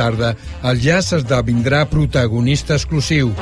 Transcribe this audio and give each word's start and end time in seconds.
tarda, 0.00 0.34
el 0.64 0.80
jazz 0.80 1.12
esdevindrà 1.18 1.84
protagonista 1.90 2.76
exclusiu. 2.78 3.34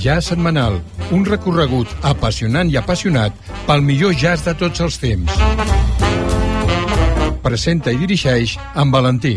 Jazz 0.00 0.30
setmanal, 0.30 0.78
un 1.12 1.26
recorregut 1.28 1.90
apassionant 2.12 2.70
i 2.72 2.78
apassionat 2.80 3.36
pel 3.66 3.84
millor 3.84 4.14
jazz 4.16 4.46
de 4.46 4.54
tots 4.62 4.86
els 4.86 5.00
temps. 5.02 5.42
Presenta 7.44 7.92
i 7.92 8.00
dirigeix 8.00 8.56
en 8.78 8.94
Valentí. 8.94 9.36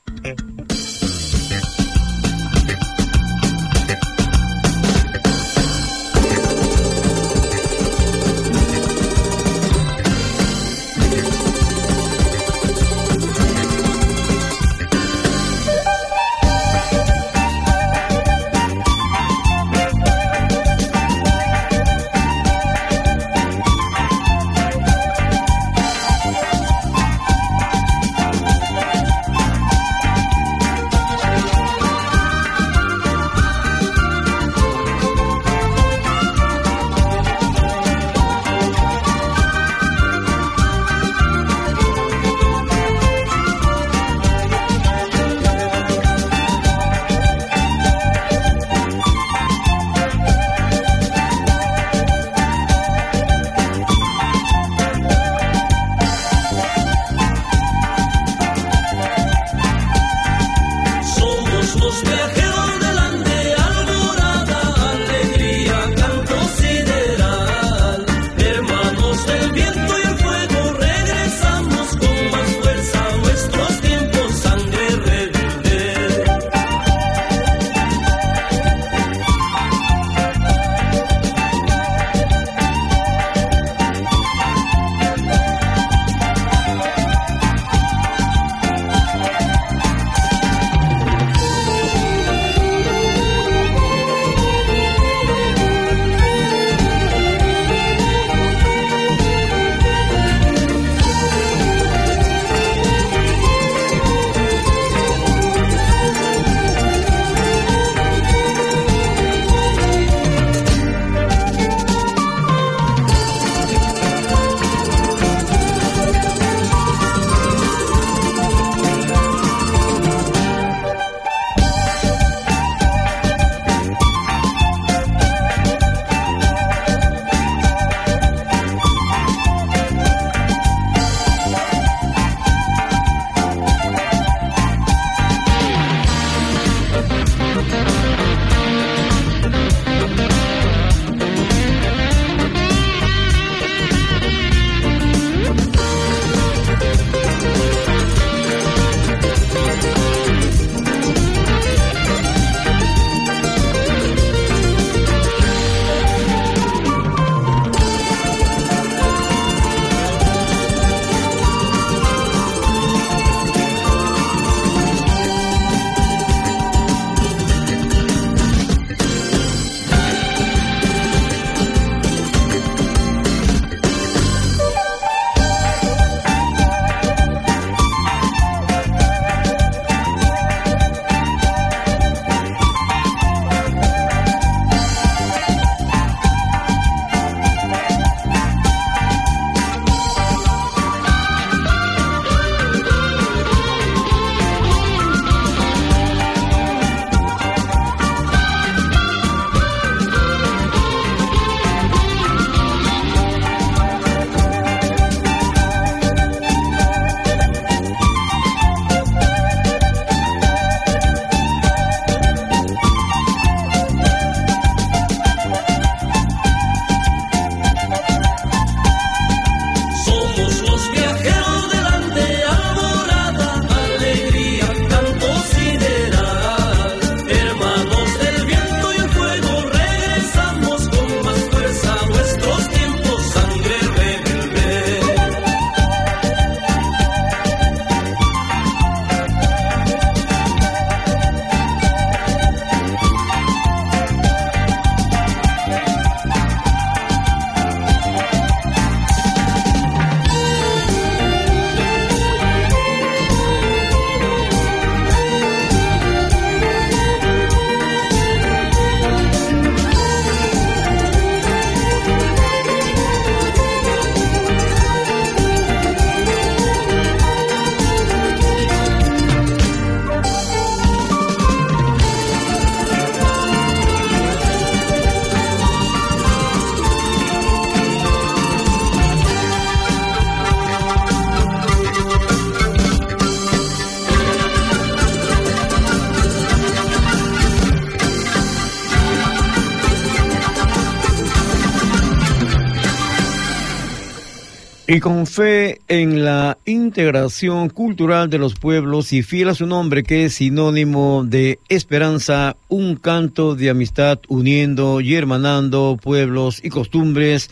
Con 295.01 295.25
fe 295.25 295.81
en 295.87 296.23
la 296.23 296.59
integración 296.65 297.69
cultural 297.69 298.29
de 298.29 298.37
los 298.37 298.53
pueblos 298.53 299.11
y 299.13 299.23
fiel 299.23 299.49
a 299.49 299.55
su 299.55 299.65
nombre 299.65 300.03
que 300.03 300.25
es 300.25 300.35
sinónimo 300.35 301.23
de 301.25 301.57
esperanza, 301.69 302.55
un 302.69 302.95
canto 302.95 303.55
de 303.55 303.71
amistad 303.71 304.19
uniendo 304.27 305.01
y 305.01 305.15
hermanando 305.15 305.97
pueblos 306.01 306.63
y 306.63 306.69
costumbres 306.69 307.49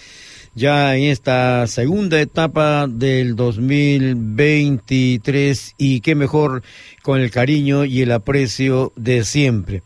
ya 0.53 0.95
en 0.95 1.05
esta 1.05 1.65
segunda 1.67 2.21
etapa 2.21 2.85
del 2.87 3.35
2023 3.35 5.73
y 5.77 6.01
qué 6.01 6.13
mejor 6.15 6.61
con 7.01 7.19
el 7.19 7.31
cariño 7.31 7.85
y 7.85 8.01
el 8.01 8.11
aprecio 8.11 8.91
de 8.95 9.23
siempre. 9.23 9.81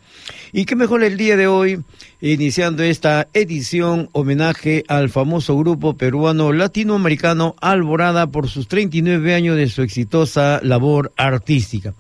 Y 0.51 0.65
qué 0.65 0.75
mejor 0.75 1.01
el 1.03 1.15
día 1.17 1.37
de 1.37 1.45
hoy, 1.47 1.81
iniciando 2.31 2.83
esta 2.83 3.27
edición 3.33 4.07
homenaje 4.13 4.85
al 4.87 5.09
famoso 5.09 5.57
grupo 5.57 5.97
peruano 5.97 6.53
latinoamericano 6.53 7.53
Alborada 7.59 8.27
por 8.27 8.47
sus 8.47 8.69
39 8.69 9.35
años 9.35 9.57
de 9.57 9.67
su 9.67 9.81
exitosa 9.81 10.61
labor 10.63 11.11
artística. 11.17 11.93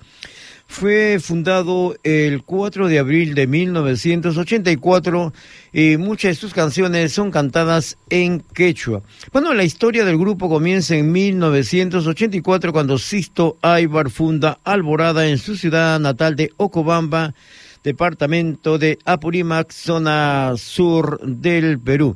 Fue 0.65 1.19
fundado 1.21 1.97
el 2.03 2.41
4 2.41 2.87
de 2.87 2.99
abril 2.99 3.35
de 3.35 3.47
1984 3.47 5.33
y 5.73 5.97
muchas 5.97 6.29
de 6.29 6.35
sus 6.35 6.53
canciones 6.53 7.11
son 7.11 7.29
cantadas 7.29 7.97
en 8.09 8.39
quechua. 8.39 9.01
Bueno, 9.33 9.53
la 9.53 9.65
historia 9.65 10.05
del 10.05 10.17
grupo 10.17 10.47
comienza 10.47 10.95
en 10.95 11.11
1984 11.11 12.71
cuando 12.71 12.97
Sisto 12.97 13.57
Aybar 13.61 14.09
funda 14.09 14.59
Alborada 14.63 15.27
en 15.27 15.37
su 15.37 15.57
ciudad 15.57 15.99
natal 15.99 16.37
de 16.37 16.49
Ocobamba, 16.55 17.33
departamento 17.83 18.77
de 18.77 18.97
Apurímac, 19.05 19.71
zona 19.71 20.53
sur 20.57 21.19
del 21.21 21.79
Perú. 21.79 22.15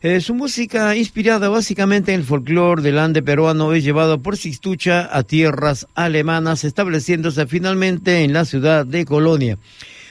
Eh, 0.00 0.20
su 0.20 0.34
música, 0.34 0.94
inspirada 0.94 1.48
básicamente 1.48 2.12
en 2.14 2.20
el 2.20 2.26
folclore 2.26 2.82
del 2.82 3.00
ande 3.00 3.20
peruano, 3.20 3.72
es 3.72 3.82
llevado 3.82 4.22
por 4.22 4.36
Sistucha 4.36 5.08
a 5.10 5.24
tierras 5.24 5.88
alemanas, 5.96 6.62
estableciéndose 6.62 7.46
finalmente 7.48 8.22
en 8.22 8.32
la 8.32 8.44
ciudad 8.44 8.86
de 8.86 9.04
Colonia. 9.04 9.58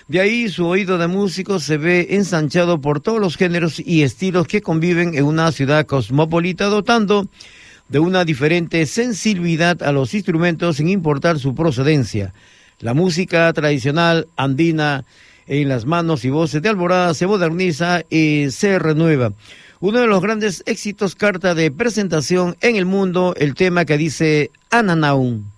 De 0.10 0.20
ahí 0.20 0.50
su 0.50 0.66
oído 0.66 0.98
de 0.98 1.08
músico 1.08 1.60
se 1.60 1.78
ve 1.78 2.08
ensanchado 2.12 2.82
por 2.82 3.00
todos 3.00 3.20
los 3.20 3.38
géneros 3.38 3.80
y 3.80 4.04
estilos 4.04 4.48
que 4.48 4.62
conviven 4.62 5.16
en 5.16 5.24
una 5.24 5.52
ciudad 5.52 5.86
cosmopolita, 5.86 6.66
dotando 6.66 7.28
de 7.88 8.00
una 8.00 8.26
diferente 8.26 8.86
sensibilidad 8.86 9.82
a 9.84 9.92
los 9.92 10.14
instrumentos 10.14 10.78
sin 10.78 10.90
importar 10.90 11.40
su 11.40 11.56
procedencia. 11.56 12.34
La 12.80 12.94
música 12.94 13.52
tradicional 13.54 14.28
andina 14.36 15.06
en 15.48 15.70
las 15.70 15.86
manos 15.86 16.26
y 16.26 16.30
voces 16.30 16.62
de 16.62 16.70
Alborada 16.70 17.14
se 17.14 17.28
moderniza 17.28 18.04
y 18.10 18.52
se 18.52 18.80
renueva 18.80 19.32
uno 19.80 20.00
de 20.00 20.08
los 20.08 20.22
grandes 20.22 20.64
éxitos, 20.66 21.16
carta 21.16 21.54
de 21.54 21.70
presentación 21.72 22.58
en 22.62 22.76
el 22.76 22.86
mundo, 22.86 23.36
el 23.38 23.54
tema 23.54 23.86
que 23.86 23.98
dice 23.98 24.52
Ananaun. 24.72 25.56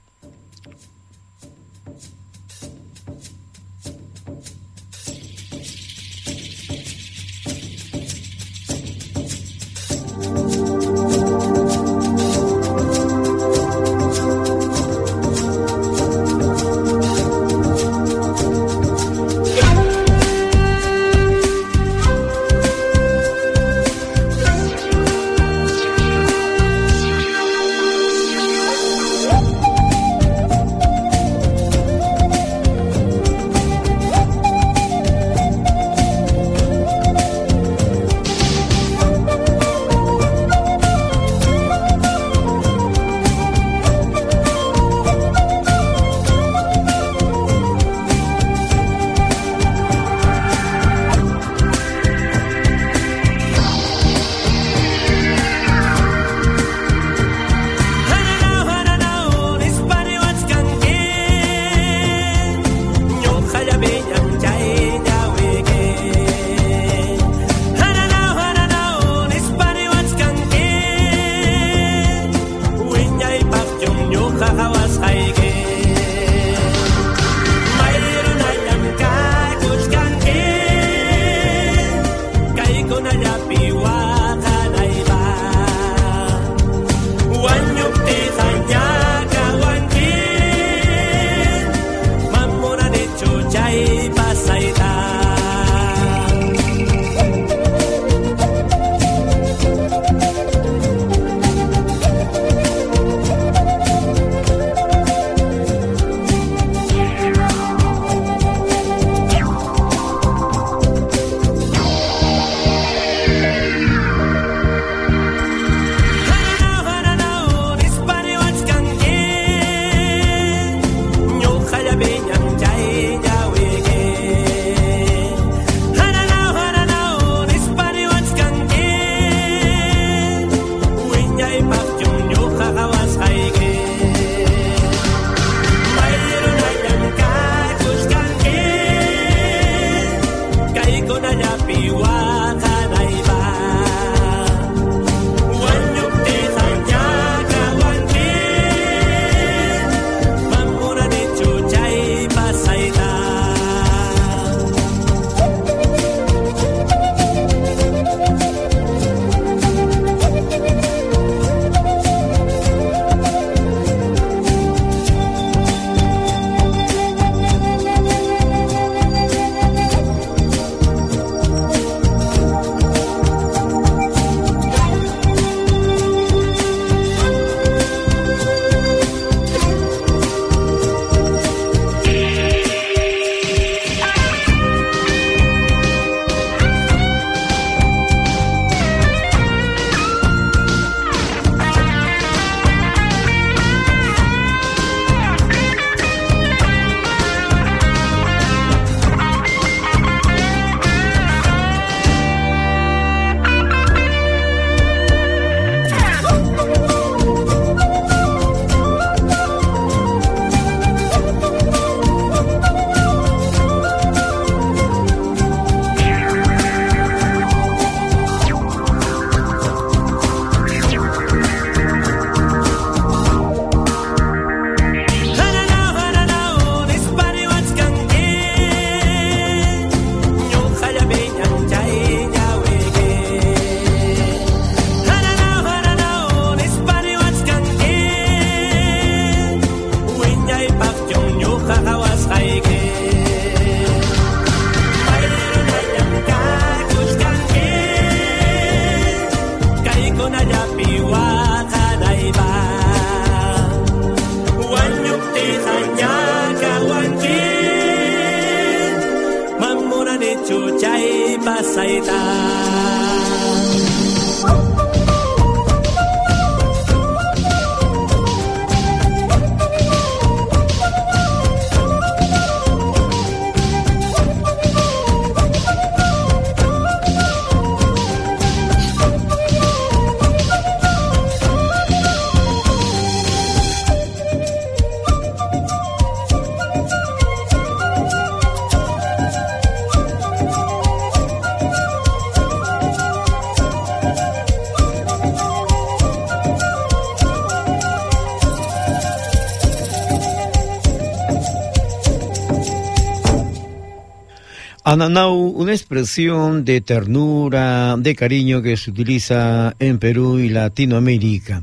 Ananau, 304.91 305.35
una 305.35 305.71
expresión 305.71 306.65
de 306.65 306.81
ternura, 306.81 307.95
de 307.95 308.15
cariño 308.15 308.63
que 308.63 308.75
se 308.75 308.89
utiliza 308.89 309.75
en 309.77 309.99
Perú 309.99 310.39
y 310.39 310.49
Latinoamérica. 310.49 311.61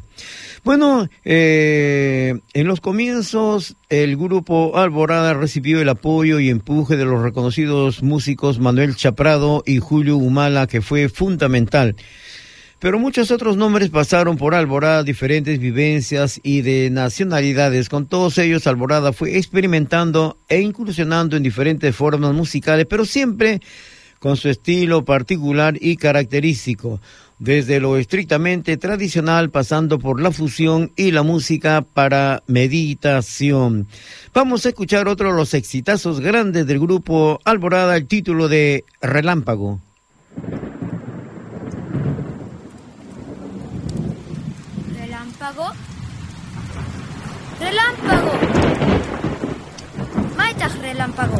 Bueno, 0.62 1.08
eh, 1.24 2.38
en 2.54 2.66
los 2.68 2.80
comienzos 2.80 3.74
el 3.88 4.16
grupo 4.16 4.78
Alborada 4.78 5.34
recibió 5.34 5.80
el 5.80 5.88
apoyo 5.88 6.38
y 6.38 6.50
empuje 6.50 6.96
de 6.96 7.04
los 7.04 7.20
reconocidos 7.20 8.00
músicos 8.00 8.60
Manuel 8.60 8.94
Chaprado 8.94 9.64
y 9.66 9.80
Julio 9.80 10.18
Humala, 10.18 10.68
que 10.68 10.80
fue 10.80 11.08
fundamental. 11.08 11.96
Pero 12.86 13.00
muchos 13.00 13.32
otros 13.32 13.56
nombres 13.56 13.90
pasaron 13.90 14.36
por 14.36 14.54
Alborada, 14.54 15.02
diferentes 15.02 15.58
vivencias 15.58 16.38
y 16.44 16.60
de 16.60 16.88
nacionalidades. 16.88 17.88
Con 17.88 18.06
todos 18.06 18.38
ellos, 18.38 18.68
Alborada 18.68 19.12
fue 19.12 19.36
experimentando 19.36 20.38
e 20.48 20.60
incursionando 20.60 21.36
en 21.36 21.42
diferentes 21.42 21.96
formas 21.96 22.32
musicales, 22.32 22.86
pero 22.88 23.04
siempre 23.04 23.60
con 24.20 24.36
su 24.36 24.48
estilo 24.48 25.04
particular 25.04 25.76
y 25.80 25.96
característico 25.96 27.00
desde 27.40 27.80
lo 27.80 27.96
estrictamente 27.96 28.76
tradicional 28.76 29.50
pasando 29.50 29.98
por 29.98 30.20
la 30.20 30.30
fusión 30.30 30.92
y 30.94 31.10
la 31.10 31.24
música 31.24 31.84
para 31.92 32.44
meditación. 32.46 33.88
Vamos 34.32 34.64
a 34.64 34.68
escuchar 34.68 35.08
otro 35.08 35.32
de 35.32 35.36
los 35.36 35.54
exitazos 35.54 36.20
grandes 36.20 36.68
del 36.68 36.78
grupo 36.78 37.40
Alborada, 37.44 37.96
el 37.96 38.06
título 38.06 38.46
de 38.46 38.84
Relámpago. 39.02 39.80
Relámpago. 47.66 48.32
Maitas 50.36 50.78
relámpago. 50.78 51.38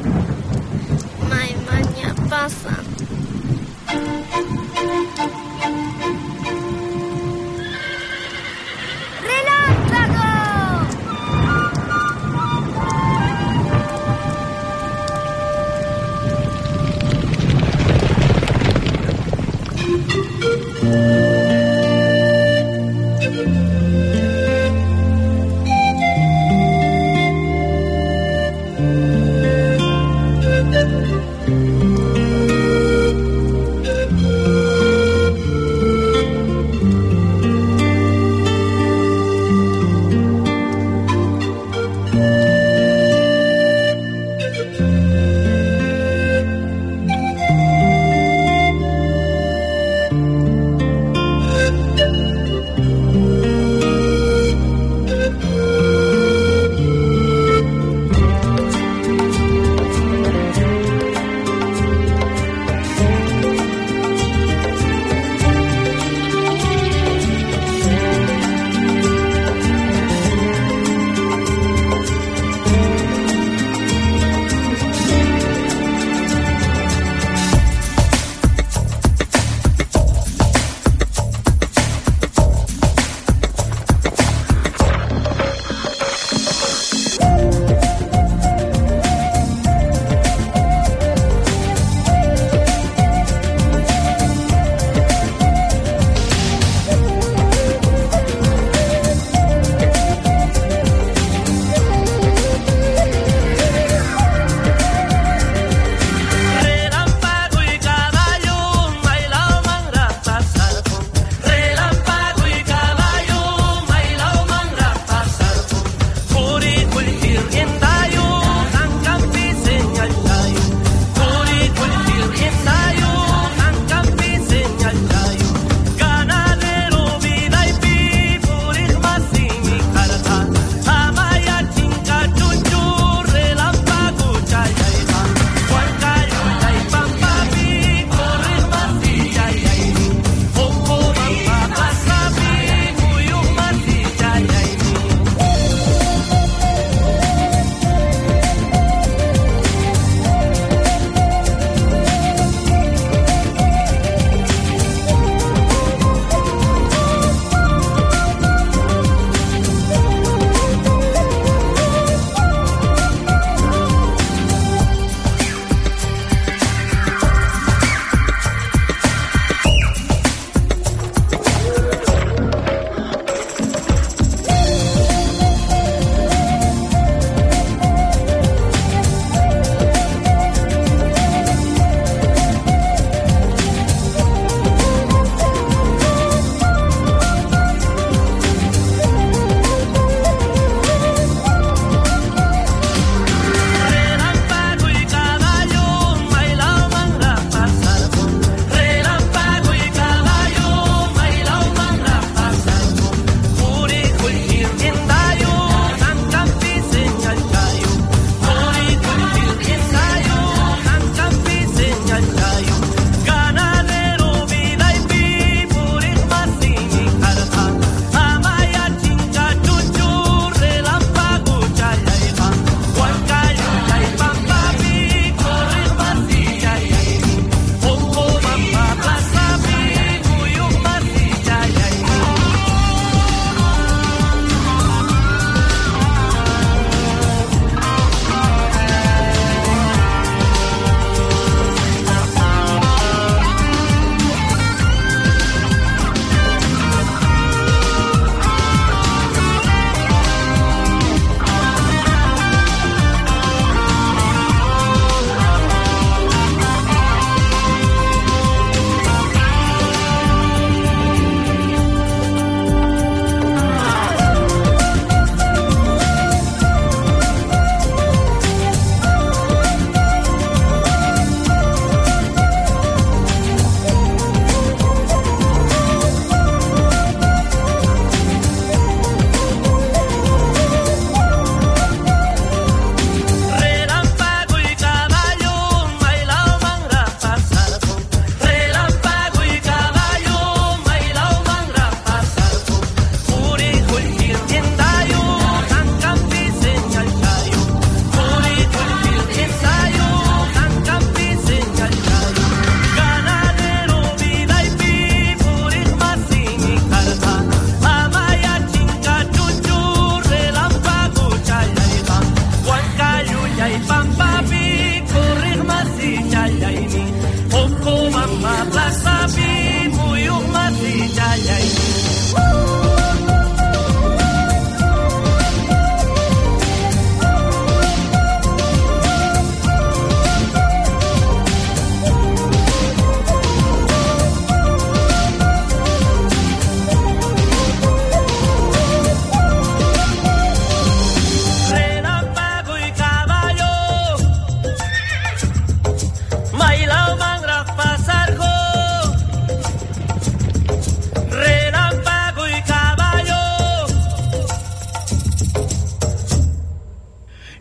Mai 1.30 1.54
maña 1.70 2.08
pasa. 2.28 2.74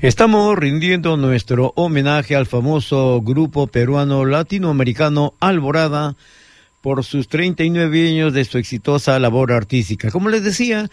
Estamos 0.06 0.56
rindiendo 0.56 1.18
nuestro 1.18 1.74
homenaje 1.76 2.36
al 2.36 2.46
famoso 2.46 3.22
grupo 3.24 3.66
peruano 3.66 4.24
latinoamericano 4.24 5.34
Alborada 5.40 6.16
por 6.82 7.04
sus 7.04 7.28
39 7.28 8.10
años 8.10 8.32
de 8.32 8.46
su 8.46 8.60
exitosa 8.60 9.18
labor 9.18 9.52
artística. 9.52 10.12
Como 10.12 10.30
les 10.30 10.44
decía, 10.44 10.92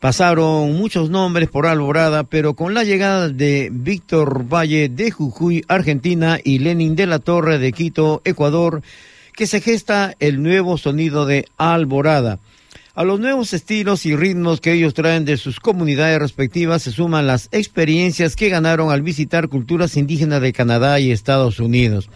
pasaron 0.00 0.72
muchos 0.72 1.08
nombres 1.08 1.50
por 1.50 1.66
Alborada, 1.66 2.24
pero 2.24 2.54
con 2.54 2.74
la 2.74 2.82
llegada 2.82 3.28
de 3.28 3.68
Víctor 3.70 4.52
Valle 4.52 4.88
de 4.88 5.12
Jujuy, 5.12 5.64
Argentina, 5.68 6.40
y 6.42 6.58
Lenin 6.58 6.96
de 6.96 7.06
la 7.06 7.20
Torre 7.20 7.60
de 7.60 7.70
Quito, 7.70 8.22
Ecuador, 8.24 8.82
que 9.36 9.46
se 9.46 9.60
gesta 9.60 10.16
el 10.18 10.42
nuevo 10.42 10.78
sonido 10.78 11.26
de 11.26 11.46
Alborada. 11.58 12.40
A 12.94 13.04
los 13.04 13.18
nuevos 13.18 13.54
estilos 13.54 14.04
y 14.04 14.14
ritmos 14.14 14.60
que 14.60 14.74
ellos 14.74 14.92
traen 14.92 15.24
de 15.24 15.38
sus 15.38 15.60
comunidades 15.60 16.18
respectivas 16.18 16.82
se 16.82 16.90
suman 16.92 17.26
las 17.26 17.48
experiencias 17.50 18.36
que 18.36 18.50
ganaron 18.50 18.90
al 18.90 19.00
visitar 19.00 19.48
culturas 19.48 19.96
indígenas 19.96 20.42
de 20.42 20.52
Canadá 20.52 21.00
y 21.00 21.10
Estados 21.10 21.58
Unidos. 21.58 22.10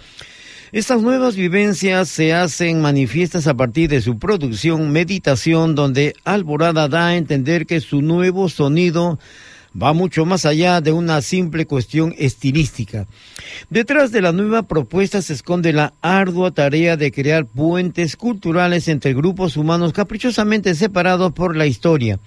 Estas 0.72 1.00
nuevas 1.00 1.34
vivencias 1.34 2.10
se 2.10 2.34
hacen 2.34 2.82
manifiestas 2.82 3.46
a 3.46 3.54
partir 3.54 3.88
de 3.88 4.02
su 4.02 4.18
producción 4.18 4.92
Meditación, 4.92 5.74
donde 5.74 6.14
Alborada 6.24 6.88
da 6.88 7.06
a 7.06 7.16
entender 7.16 7.64
que 7.64 7.80
su 7.80 8.02
nuevo 8.02 8.50
sonido 8.50 9.18
va 9.80 9.92
mucho 9.92 10.24
más 10.24 10.46
allá 10.46 10.80
de 10.80 10.92
una 10.92 11.20
simple 11.22 11.66
cuestión 11.66 12.14
estilística. 12.18 13.06
Detrás 13.68 14.12
de 14.12 14.22
la 14.22 14.32
nueva 14.32 14.62
propuesta 14.62 15.20
se 15.22 15.34
esconde 15.34 15.72
la 15.72 15.94
ardua 16.00 16.52
tarea 16.52 16.96
de 16.96 17.12
crear 17.12 17.46
puentes 17.46 18.16
culturales 18.16 18.88
entre 18.88 19.14
grupos 19.14 19.56
humanos 19.56 19.92
caprichosamente 19.92 20.74
separados 20.74 21.32
por 21.32 21.56
la 21.56 21.66
historia. 21.66 22.18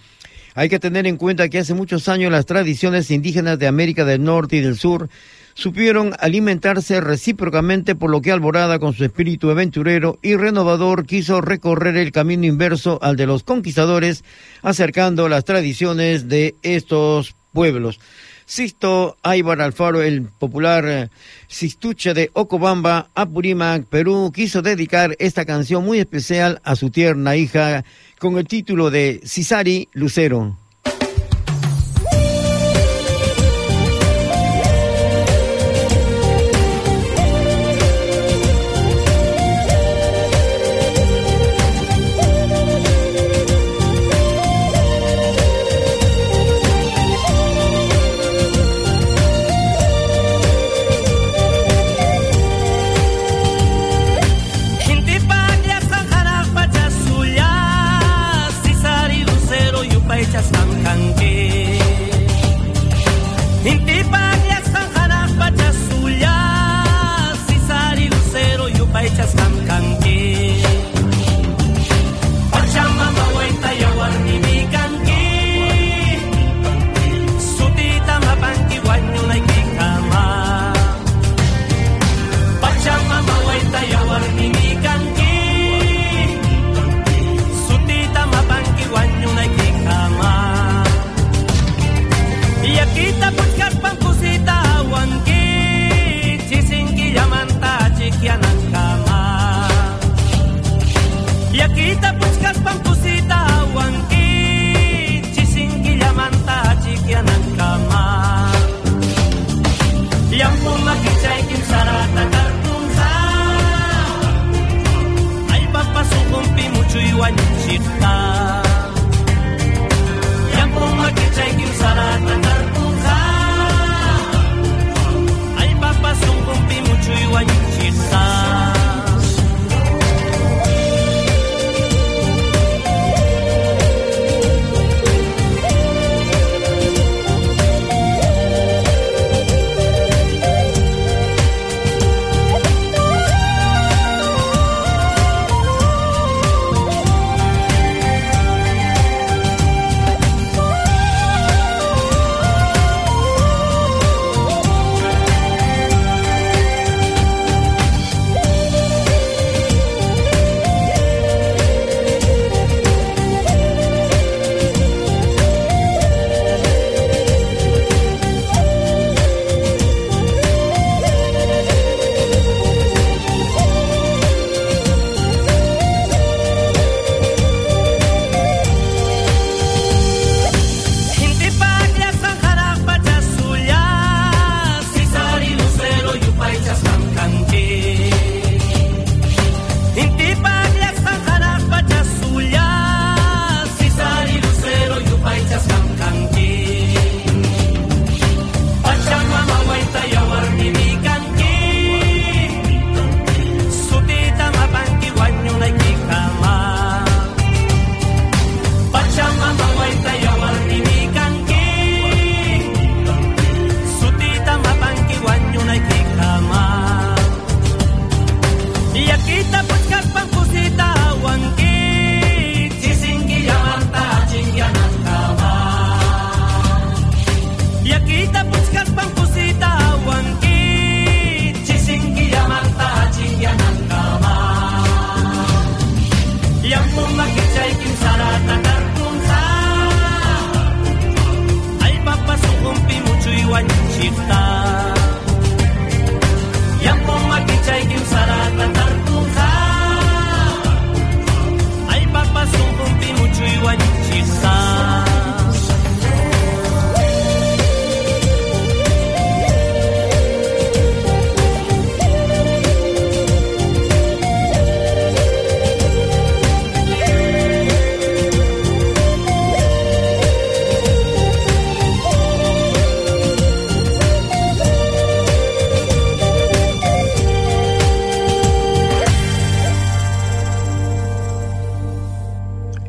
Hay 0.56 0.70
que 0.70 0.80
tener 0.80 1.08
en 1.08 1.18
cuenta 1.18 1.48
que 1.50 1.60
hace 1.60 1.74
muchos 1.74 2.08
años 2.10 2.32
las 2.32 2.46
tradiciones 2.46 3.12
indígenas 3.12 3.58
de 3.60 3.68
América 3.68 4.04
del 4.04 4.24
Norte 4.24 4.58
y 4.58 4.62
del 4.62 4.78
Sur 4.78 5.10
supieron 5.54 6.14
alimentarse 6.20 7.02
recíprocamente 7.02 7.96
por 7.96 8.10
lo 8.10 8.22
que 8.22 8.32
Alborada 8.32 8.80
con 8.80 8.94
su 8.94 9.04
espíritu 9.04 9.50
aventurero 9.50 10.18
y 10.22 10.36
renovador 10.36 11.06
quiso 11.06 11.42
recorrer 11.42 11.98
el 11.98 12.12
camino 12.12 12.46
inverso 12.46 13.00
al 13.02 13.16
de 13.16 13.26
los 13.26 13.44
conquistadores, 13.44 14.24
acercando 14.62 15.28
las 15.28 15.46
tradiciones 15.46 16.30
de 16.30 16.56
estos 16.62 17.36
pueblos. 17.54 18.00
Sisto 18.46 19.16
Aybar 19.22 19.62
Alfaro, 19.62 20.02
el 20.02 20.24
popular 20.24 20.86
eh, 20.88 21.10
Sistuche 21.48 22.16
de 22.16 22.32
Ocobamba, 22.34 23.10
Apurímac, 23.14 23.86
Perú, 23.86 24.32
quiso 24.34 24.64
dedicar 24.64 25.16
esta 25.20 25.46
canción 25.46 25.86
muy 25.86 26.00
especial 26.00 26.60
a 26.64 26.76
su 26.76 26.90
tierna 26.90 27.36
hija 27.36 27.86
con 28.18 28.40
el 28.40 28.48
título 28.48 28.90
de 28.90 29.22
Cisari 29.24 29.88
Lucero. 29.94 30.58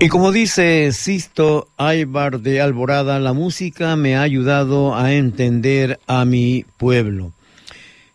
Y 0.03 0.09
como 0.09 0.33
dice 0.33 0.93
Sisto 0.93 1.69
Aybar 1.77 2.41
de 2.41 2.63
Alborada, 2.63 3.19
la 3.19 3.35
música 3.35 3.97
me 3.97 4.17
ha 4.17 4.23
ayudado 4.23 4.97
a 4.97 5.13
entender 5.13 6.01
a 6.07 6.25
mi 6.25 6.65
pueblo. 6.79 7.35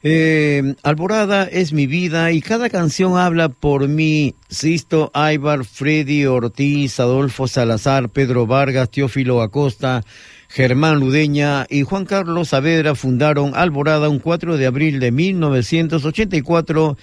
Eh, 0.01 0.73
Alborada 0.81 1.43
es 1.43 1.73
mi 1.73 1.85
vida 1.85 2.31
y 2.31 2.41
cada 2.41 2.71
canción 2.71 3.19
habla 3.19 3.49
por 3.49 3.87
mí. 3.87 4.33
Sisto 4.49 5.11
Aybar, 5.13 5.63
Freddy 5.63 6.25
Ortiz, 6.25 6.99
Adolfo 6.99 7.47
Salazar, 7.47 8.09
Pedro 8.09 8.47
Vargas, 8.47 8.89
Teófilo 8.89 9.43
Acosta, 9.43 10.03
Germán 10.49 10.99
Ludeña 10.99 11.67
y 11.69 11.83
Juan 11.83 12.05
Carlos 12.05 12.49
Saavedra 12.49 12.95
fundaron 12.95 13.51
Alborada 13.55 14.09
un 14.09 14.17
4 14.17 14.57
de 14.57 14.65
abril 14.65 14.99
de 14.99 15.11
1984 15.11 16.97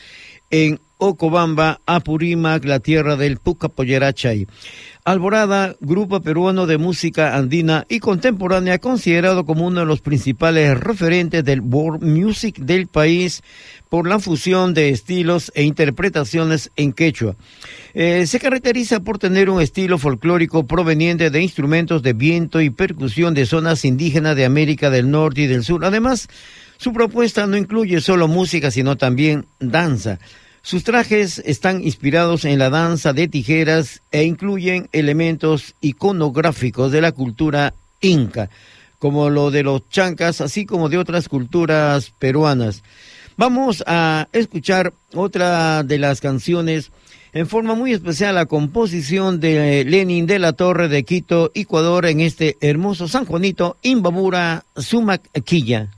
en 0.52 0.78
Ocobamba, 0.98 1.80
Apurímac, 1.84 2.64
la 2.64 2.78
tierra 2.78 3.16
del 3.16 3.38
Pucapoyerachay. 3.38 4.46
Alborada, 5.04 5.74
grupo 5.80 6.20
peruano 6.20 6.66
de 6.66 6.78
música 6.78 7.34
andina 7.34 7.84
y 7.88 7.98
contemporánea, 7.98 8.78
considerado 8.78 9.44
como 9.44 9.66
uno 9.66 9.80
de 9.80 9.86
los 9.86 10.00
principales 10.00 10.78
referentes 10.78 11.42
del 11.42 11.60
world 11.60 12.04
music 12.04 12.56
del 12.60 12.86
país 12.86 13.42
por 13.88 14.06
la 14.06 14.20
fusión 14.20 14.74
de 14.74 14.90
estilos 14.90 15.50
e 15.56 15.64
interpretaciones 15.64 16.70
en 16.76 16.92
quechua. 16.92 17.34
Eh, 17.94 18.24
se 18.28 18.38
caracteriza 18.38 19.00
por 19.00 19.18
tener 19.18 19.50
un 19.50 19.60
estilo 19.60 19.98
folclórico 19.98 20.68
proveniente 20.68 21.30
de 21.30 21.42
instrumentos 21.42 22.04
de 22.04 22.12
viento 22.12 22.60
y 22.60 22.70
percusión 22.70 23.34
de 23.34 23.44
zonas 23.44 23.84
indígenas 23.84 24.36
de 24.36 24.44
América 24.44 24.88
del 24.88 25.10
Norte 25.10 25.40
y 25.40 25.46
del 25.48 25.64
Sur. 25.64 25.84
Además, 25.84 26.28
su 26.82 26.92
propuesta 26.92 27.46
no 27.46 27.56
incluye 27.56 28.00
solo 28.00 28.26
música, 28.26 28.72
sino 28.72 28.96
también 28.96 29.46
danza. 29.60 30.18
Sus 30.62 30.82
trajes 30.82 31.40
están 31.46 31.80
inspirados 31.80 32.44
en 32.44 32.58
la 32.58 32.70
danza 32.70 33.12
de 33.12 33.28
tijeras 33.28 34.02
e 34.10 34.24
incluyen 34.24 34.88
elementos 34.90 35.76
iconográficos 35.80 36.90
de 36.90 37.00
la 37.00 37.12
cultura 37.12 37.72
inca, 38.00 38.50
como 38.98 39.30
lo 39.30 39.52
de 39.52 39.62
los 39.62 39.88
chancas, 39.90 40.40
así 40.40 40.66
como 40.66 40.88
de 40.88 40.98
otras 40.98 41.28
culturas 41.28 42.12
peruanas. 42.18 42.82
Vamos 43.36 43.84
a 43.86 44.26
escuchar 44.32 44.92
otra 45.14 45.84
de 45.84 45.98
las 45.98 46.20
canciones 46.20 46.90
en 47.32 47.46
forma 47.46 47.76
muy 47.76 47.92
especial 47.92 48.34
la 48.34 48.46
composición 48.46 49.38
de 49.38 49.84
Lenin 49.84 50.26
de 50.26 50.40
la 50.40 50.52
Torre 50.52 50.88
de 50.88 51.04
Quito, 51.04 51.52
Ecuador, 51.54 52.06
en 52.06 52.18
este 52.18 52.56
hermoso 52.60 53.06
San 53.06 53.24
Juanito, 53.24 53.76
Imbabura, 53.82 54.64
Sumaquilla. 54.74 55.88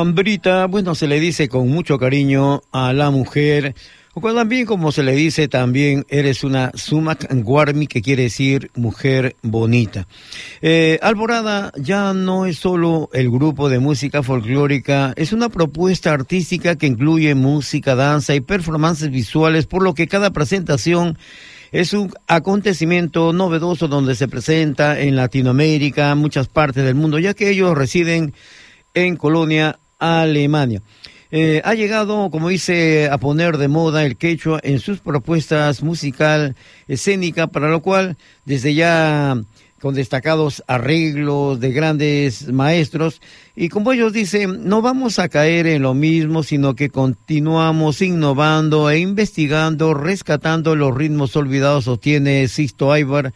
Guambrita, 0.00 0.64
bueno, 0.64 0.94
se 0.94 1.06
le 1.06 1.20
dice 1.20 1.50
con 1.50 1.68
mucho 1.68 1.98
cariño 1.98 2.62
a 2.72 2.94
la 2.94 3.10
mujer, 3.10 3.74
o 4.14 4.32
también 4.32 4.64
como 4.64 4.92
se 4.92 5.02
le 5.02 5.12
dice 5.12 5.46
también, 5.46 6.06
eres 6.08 6.42
una 6.42 6.72
sumac 6.74 7.28
guarmi, 7.30 7.86
que 7.86 8.00
quiere 8.00 8.22
decir 8.22 8.70
mujer 8.74 9.36
bonita. 9.42 10.08
Eh, 10.62 10.98
Alborada 11.02 11.70
ya 11.76 12.14
no 12.14 12.46
es 12.46 12.56
solo 12.56 13.10
el 13.12 13.30
grupo 13.30 13.68
de 13.68 13.78
música 13.78 14.22
folclórica, 14.22 15.12
es 15.16 15.34
una 15.34 15.50
propuesta 15.50 16.14
artística 16.14 16.76
que 16.76 16.86
incluye 16.86 17.34
música, 17.34 17.94
danza 17.94 18.34
y 18.34 18.40
performances 18.40 19.10
visuales, 19.10 19.66
por 19.66 19.82
lo 19.82 19.92
que 19.92 20.08
cada 20.08 20.30
presentación 20.30 21.18
es 21.72 21.92
un 21.92 22.10
acontecimiento 22.26 23.34
novedoso 23.34 23.86
donde 23.86 24.14
se 24.14 24.28
presenta 24.28 24.98
en 24.98 25.14
Latinoamérica, 25.14 26.14
muchas 26.14 26.48
partes 26.48 26.84
del 26.84 26.94
mundo, 26.94 27.18
ya 27.18 27.34
que 27.34 27.50
ellos 27.50 27.76
residen 27.76 28.32
en 28.94 29.16
Colonia, 29.16 29.78
Alemania. 30.00 30.82
Eh, 31.32 31.62
ha 31.64 31.74
llegado, 31.74 32.28
como 32.30 32.48
dice, 32.48 33.08
a 33.08 33.18
poner 33.18 33.56
de 33.56 33.68
moda 33.68 34.04
el 34.04 34.16
quechua 34.16 34.58
en 34.64 34.80
sus 34.80 34.98
propuestas 34.98 35.82
musical 35.82 36.56
escénica, 36.88 37.46
para 37.46 37.68
lo 37.68 37.82
cual 37.82 38.16
desde 38.44 38.74
ya 38.74 39.36
con 39.80 39.94
destacados 39.94 40.62
arreglos 40.66 41.58
de 41.58 41.72
grandes 41.72 42.48
maestros 42.52 43.20
y 43.56 43.70
como 43.70 43.92
ellos 43.92 44.12
dicen, 44.12 44.68
no 44.68 44.82
vamos 44.82 45.18
a 45.18 45.28
caer 45.28 45.66
en 45.66 45.82
lo 45.82 45.94
mismo, 45.94 46.42
sino 46.42 46.74
que 46.74 46.90
continuamos 46.90 48.02
innovando 48.02 48.90
e 48.90 48.98
investigando, 48.98 49.94
rescatando 49.94 50.76
los 50.76 50.94
ritmos 50.94 51.34
olvidados, 51.34 51.84
sostiene 51.84 52.46
Sisto 52.48 52.92
Aybar, 52.92 53.32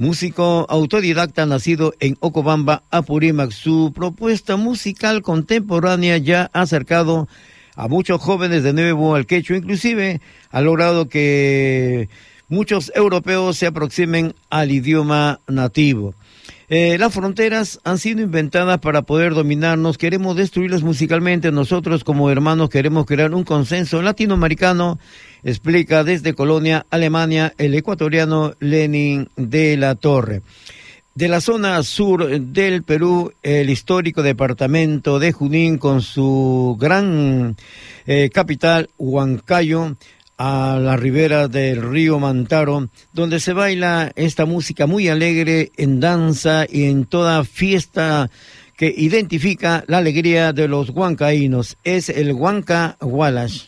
músico 0.00 0.64
autodidacta 0.70 1.44
nacido 1.44 1.92
en 2.00 2.16
Ocobamba, 2.20 2.82
Apurímac. 2.90 3.50
Su 3.50 3.92
propuesta 3.94 4.56
musical 4.56 5.20
contemporánea 5.20 6.16
ya 6.16 6.50
ha 6.54 6.62
acercado 6.62 7.28
a 7.76 7.86
muchos 7.86 8.18
jóvenes 8.18 8.62
de 8.62 8.72
nuevo 8.72 9.14
al 9.14 9.26
quechua, 9.26 9.58
inclusive 9.58 10.22
ha 10.50 10.62
logrado 10.62 11.10
que 11.10 12.08
muchos 12.48 12.90
europeos 12.94 13.58
se 13.58 13.66
aproximen 13.66 14.34
al 14.48 14.72
idioma 14.72 15.40
nativo. 15.46 16.14
Eh, 16.72 16.98
las 16.98 17.12
fronteras 17.12 17.80
han 17.82 17.98
sido 17.98 18.22
inventadas 18.22 18.78
para 18.78 19.02
poder 19.02 19.34
dominarnos, 19.34 19.98
queremos 19.98 20.36
destruirlas 20.36 20.84
musicalmente, 20.84 21.50
nosotros 21.50 22.04
como 22.04 22.30
hermanos 22.30 22.70
queremos 22.70 23.06
crear 23.06 23.34
un 23.34 23.42
consenso 23.42 24.00
latinoamericano, 24.02 25.00
explica 25.42 26.04
desde 26.04 26.32
Colonia, 26.32 26.86
Alemania, 26.90 27.52
el 27.58 27.74
ecuatoriano 27.74 28.54
Lenin 28.60 29.30
de 29.34 29.76
la 29.76 29.96
Torre. 29.96 30.42
De 31.12 31.26
la 31.26 31.40
zona 31.40 31.82
sur 31.82 32.40
del 32.40 32.84
Perú, 32.84 33.32
el 33.42 33.68
histórico 33.68 34.22
departamento 34.22 35.18
de 35.18 35.32
Junín 35.32 35.76
con 35.76 36.02
su 36.02 36.76
gran 36.78 37.56
eh, 38.06 38.30
capital, 38.32 38.90
Huancayo, 38.96 39.96
a 40.42 40.78
la 40.80 40.96
ribera 40.96 41.48
del 41.48 41.82
río 41.82 42.18
Mantaro, 42.18 42.88
donde 43.12 43.40
se 43.40 43.52
baila 43.52 44.10
esta 44.16 44.46
música 44.46 44.86
muy 44.86 45.06
alegre 45.10 45.70
en 45.76 46.00
danza 46.00 46.64
y 46.66 46.84
en 46.84 47.04
toda 47.04 47.44
fiesta 47.44 48.30
que 48.74 48.86
identifica 48.96 49.84
la 49.86 49.98
alegría 49.98 50.54
de 50.54 50.66
los 50.66 50.88
huancaínos. 50.88 51.76
Es 51.84 52.08
el 52.08 52.32
Huanca 52.32 52.96
Wallash. 53.02 53.64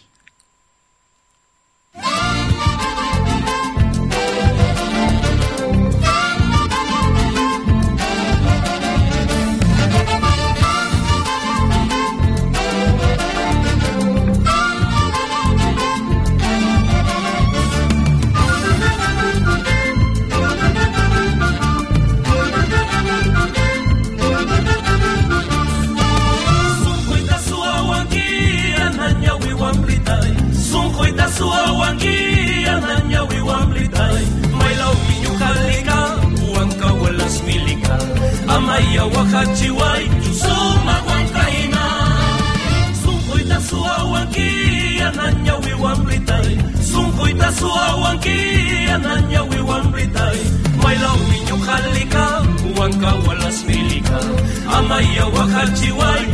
machiwai 39.47 40.05
sumagwankaina 40.41 41.85
sunkuita 43.05 43.61
suawankia 43.61 45.11
nanyawiwanritai 45.11 46.59
sunkuita 46.93 47.53
suawankia 47.53 48.99
nanyawiwanritai 48.99 50.39
mailawiñojalika 50.83 52.25
huankawalasnilika 52.77 54.21
amayawajachiwai 54.79 56.27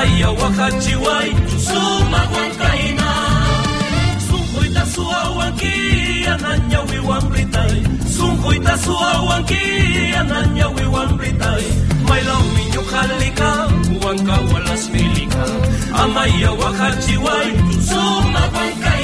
amaya 0.00 0.30
wakati 0.30 0.94
wai 0.96 1.30
suma 1.66 2.18
wankaina 2.34 3.14
sunkoita 4.30 4.86
sua 4.86 5.30
wangia 5.38 6.36
na 6.36 6.58
nyawi 6.58 6.98
wamritai 7.08 7.82
sunkoita 8.16 8.78
sua 8.78 9.12
wangia 9.22 10.22
na 10.24 10.46
nyawi 10.46 10.84
wamritai 10.86 11.64
mailau 12.08 12.42
minyu 12.56 12.82
halika 12.92 13.68
wanka 14.06 14.38
walas 14.54 14.90
milika 14.90 15.44
amaya 16.04 16.50
wakati 16.50 17.16
wai 17.16 17.52
suma 17.88 18.40
wankaina 18.40 18.99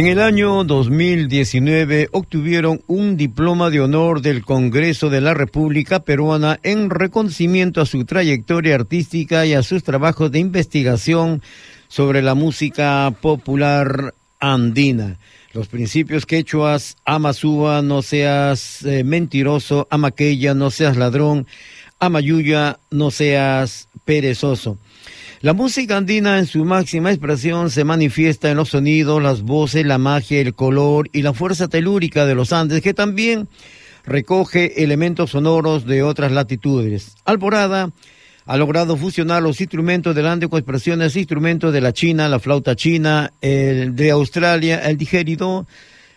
En 0.00 0.06
el 0.06 0.18
año 0.18 0.64
2019 0.64 2.08
obtuvieron 2.12 2.80
un 2.86 3.18
diploma 3.18 3.68
de 3.68 3.82
honor 3.82 4.22
del 4.22 4.46
Congreso 4.46 5.10
de 5.10 5.20
la 5.20 5.34
República 5.34 6.04
Peruana 6.04 6.58
en 6.62 6.88
reconocimiento 6.88 7.82
a 7.82 7.84
su 7.84 8.06
trayectoria 8.06 8.76
artística 8.76 9.44
y 9.44 9.52
a 9.52 9.62
sus 9.62 9.84
trabajos 9.84 10.32
de 10.32 10.38
investigación 10.38 11.42
sobre 11.88 12.22
la 12.22 12.34
música 12.34 13.14
popular 13.20 14.14
andina. 14.38 15.18
Los 15.52 15.68
principios 15.68 16.24
quechuas, 16.24 16.96
amasúa, 17.04 17.82
no 17.82 18.00
seas 18.00 18.82
eh, 18.84 19.04
mentiroso, 19.04 19.86
amaqueya, 19.90 20.54
no 20.54 20.70
seas 20.70 20.96
ladrón, 20.96 21.46
amayuya, 21.98 22.78
no 22.90 23.10
seas 23.10 23.90
perezoso. 24.06 24.78
La 25.42 25.54
música 25.54 25.96
andina 25.96 26.38
en 26.38 26.44
su 26.44 26.66
máxima 26.66 27.10
expresión 27.10 27.70
se 27.70 27.82
manifiesta 27.82 28.50
en 28.50 28.58
los 28.58 28.68
sonidos, 28.68 29.22
las 29.22 29.40
voces, 29.40 29.86
la 29.86 29.96
magia, 29.96 30.38
el 30.38 30.54
color 30.54 31.08
y 31.14 31.22
la 31.22 31.32
fuerza 31.32 31.66
telúrica 31.66 32.26
de 32.26 32.34
los 32.34 32.52
Andes, 32.52 32.82
que 32.82 32.92
también 32.92 33.48
recoge 34.04 34.84
elementos 34.84 35.30
sonoros 35.30 35.86
de 35.86 36.02
otras 36.02 36.30
latitudes. 36.30 37.14
Alborada 37.24 37.90
ha 38.44 38.56
logrado 38.58 38.98
fusionar 38.98 39.42
los 39.42 39.62
instrumentos 39.62 40.14
del 40.14 40.26
Ande 40.26 40.46
con 40.46 40.58
expresiones 40.58 41.16
instrumentos 41.16 41.72
de 41.72 41.80
la 41.80 41.94
China, 41.94 42.28
la 42.28 42.38
flauta 42.38 42.76
china, 42.76 43.32
el 43.40 43.96
de 43.96 44.10
Australia, 44.10 44.80
el 44.80 44.98
digerido, 44.98 45.66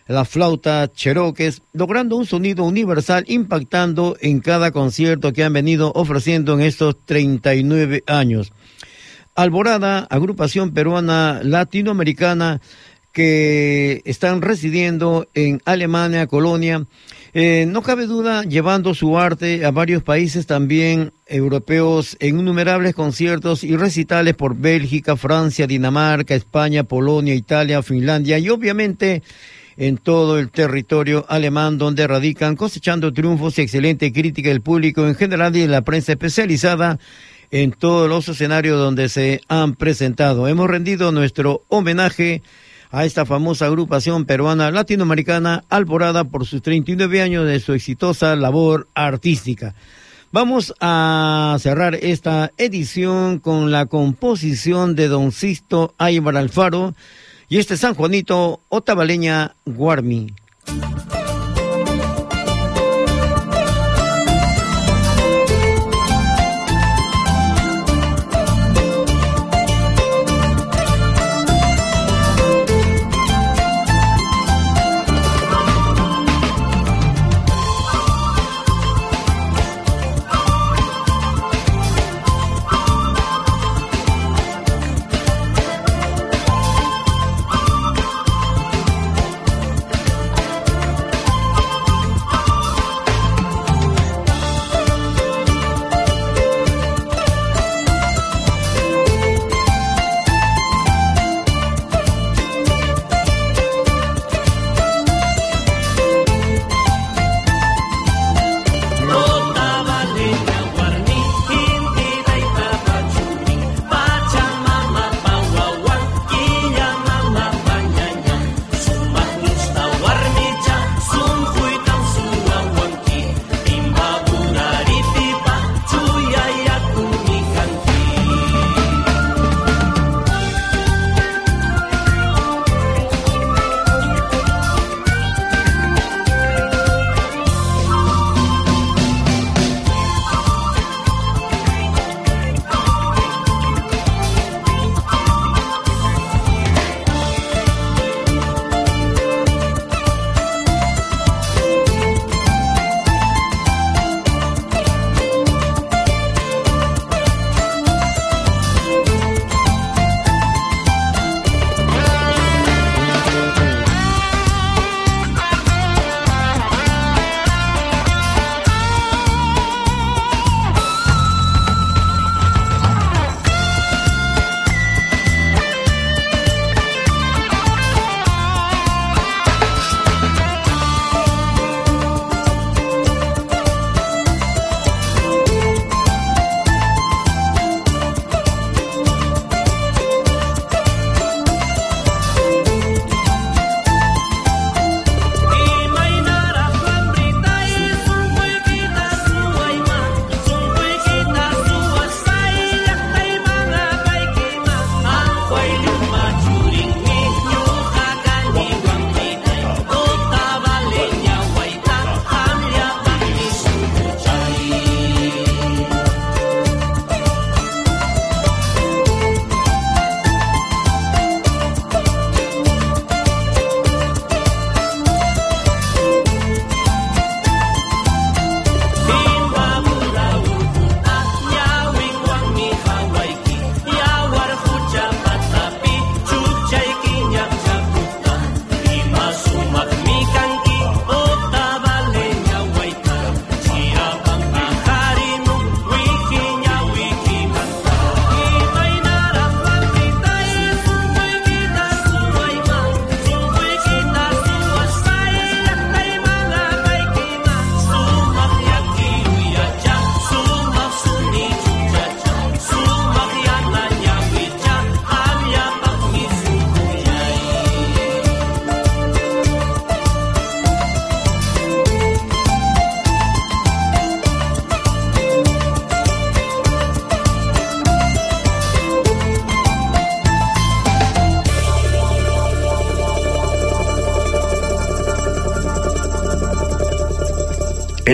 la 0.06 0.26
flauta 0.26 0.92
cheroques, 0.92 1.62
logrando 1.72 2.16
un 2.16 2.26
sonido 2.26 2.64
universal 2.64 3.24
impactando 3.26 4.18
en 4.20 4.40
cada 4.40 4.70
concierto 4.70 5.32
que 5.32 5.44
han 5.44 5.54
venido 5.54 5.92
ofreciendo 5.94 6.52
en 6.52 6.60
estos 6.60 6.96
39 7.06 8.04
años. 8.06 8.52
Alborada, 9.34 10.06
agrupación 10.10 10.72
peruana 10.72 11.40
latinoamericana 11.42 12.60
que 13.12 14.02
están 14.04 14.42
residiendo 14.42 15.26
en 15.34 15.60
Alemania, 15.64 16.26
Colonia. 16.26 16.84
Eh, 17.32 17.66
no 17.68 17.82
cabe 17.82 18.06
duda, 18.06 18.44
llevando 18.44 18.94
su 18.94 19.18
arte 19.18 19.64
a 19.64 19.72
varios 19.72 20.04
países 20.04 20.46
también 20.46 21.12
europeos 21.26 22.16
en 22.20 22.38
innumerables 22.38 22.94
conciertos 22.94 23.64
y 23.64 23.76
recitales 23.76 24.34
por 24.34 24.56
Bélgica, 24.56 25.16
Francia, 25.16 25.66
Dinamarca, 25.66 26.36
España, 26.36 26.84
Polonia, 26.84 27.34
Italia, 27.34 27.82
Finlandia 27.82 28.38
y 28.38 28.50
obviamente 28.50 29.22
en 29.76 29.98
todo 29.98 30.38
el 30.38 30.50
territorio 30.50 31.26
alemán 31.28 31.78
donde 31.78 32.06
radican 32.06 32.54
cosechando 32.54 33.12
triunfos 33.12 33.58
y 33.58 33.62
excelente 33.62 34.12
crítica 34.12 34.48
del 34.48 34.60
público 34.60 35.06
en 35.06 35.16
general 35.16 35.56
y 35.56 35.62
de 35.62 35.68
la 35.68 35.82
prensa 35.82 36.12
especializada 36.12 36.98
en 37.50 37.72
todos 37.72 38.08
los 38.08 38.28
escenarios 38.28 38.78
donde 38.78 39.08
se 39.08 39.40
han 39.48 39.74
presentado. 39.74 40.48
Hemos 40.48 40.68
rendido 40.68 41.12
nuestro 41.12 41.62
homenaje 41.68 42.42
a 42.90 43.04
esta 43.04 43.26
famosa 43.26 43.66
agrupación 43.66 44.24
peruana 44.24 44.70
latinoamericana 44.70 45.64
Alborada 45.68 46.24
por 46.24 46.46
sus 46.46 46.62
39 46.62 47.22
años 47.22 47.46
de 47.46 47.58
su 47.58 47.72
exitosa 47.72 48.36
labor 48.36 48.88
artística. 48.94 49.74
Vamos 50.30 50.74
a 50.80 51.56
cerrar 51.60 51.94
esta 51.94 52.52
edición 52.56 53.38
con 53.38 53.70
la 53.70 53.86
composición 53.86 54.96
de 54.96 55.08
Don 55.08 55.30
Sisto 55.30 55.94
Aybar 55.98 56.36
Alfaro 56.36 56.94
y 57.48 57.58
este 57.58 57.76
San 57.76 57.94
Juanito 57.94 58.60
Otavaleña 58.68 59.54
Guarmi. 59.64 60.32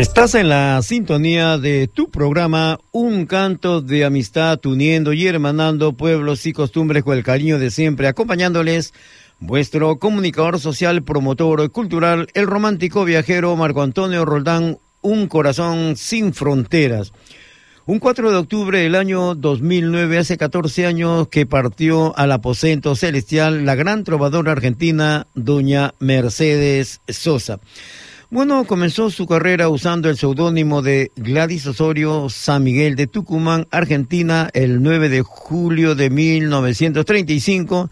Estás 0.00 0.34
en 0.34 0.48
la 0.48 0.80
sintonía 0.80 1.58
de 1.58 1.86
tu 1.86 2.10
programa 2.10 2.78
Un 2.90 3.26
canto 3.26 3.82
de 3.82 4.06
amistad 4.06 4.58
uniendo 4.64 5.12
y 5.12 5.26
hermanando 5.26 5.92
pueblos 5.92 6.46
y 6.46 6.54
costumbres 6.54 7.04
con 7.04 7.18
el 7.18 7.22
cariño 7.22 7.58
de 7.58 7.70
siempre, 7.70 8.08
acompañándoles 8.08 8.94
vuestro 9.40 9.98
comunicador 9.98 10.58
social, 10.58 11.02
promotor 11.02 11.70
cultural, 11.70 12.28
el 12.32 12.46
romántico 12.46 13.04
viajero 13.04 13.54
Marco 13.56 13.82
Antonio 13.82 14.24
Roldán, 14.24 14.78
Un 15.02 15.26
corazón 15.26 15.96
sin 15.98 16.32
fronteras. 16.32 17.12
Un 17.84 17.98
4 17.98 18.30
de 18.30 18.36
octubre 18.38 18.78
del 18.78 18.94
año 18.94 19.34
2009, 19.34 20.16
hace 20.16 20.38
14 20.38 20.86
años 20.86 21.28
que 21.28 21.44
partió 21.44 22.16
al 22.16 22.32
aposento 22.32 22.96
celestial 22.96 23.66
la 23.66 23.74
gran 23.74 24.04
trovadora 24.04 24.52
argentina, 24.52 25.26
doña 25.34 25.92
Mercedes 25.98 27.02
Sosa. 27.06 27.60
Bueno, 28.32 28.64
comenzó 28.64 29.10
su 29.10 29.26
carrera 29.26 29.68
usando 29.68 30.08
el 30.08 30.16
seudónimo 30.16 30.82
de 30.82 31.10
Gladys 31.16 31.66
Osorio 31.66 32.28
San 32.28 32.62
Miguel 32.62 32.94
de 32.94 33.08
Tucumán, 33.08 33.66
Argentina, 33.72 34.48
el 34.54 34.84
9 34.84 35.08
de 35.08 35.22
julio 35.22 35.96
de 35.96 36.10
1935. 36.10 37.90